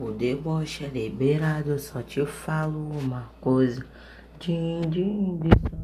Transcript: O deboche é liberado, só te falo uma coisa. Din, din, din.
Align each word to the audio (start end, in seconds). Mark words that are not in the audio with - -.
O 0.00 0.12
deboche 0.12 0.84
é 0.84 0.88
liberado, 0.88 1.76
só 1.76 2.00
te 2.00 2.24
falo 2.24 2.88
uma 2.88 3.30
coisa. 3.40 3.84
Din, 4.38 4.80
din, 4.82 5.40
din. 5.40 5.77